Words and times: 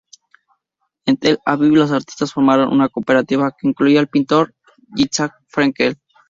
En 1.05 1.15
Tel 1.17 1.37
Aviv, 1.45 1.73
los 1.75 1.91
artistas 1.91 2.33
formaron 2.33 2.73
una 2.73 2.89
cooperativa 2.89 3.51
que 3.51 3.67
incluía 3.67 3.99
el 3.99 4.07
pintor 4.07 4.55
Yitzhak 4.95 5.31
Frenkel. 5.47 5.99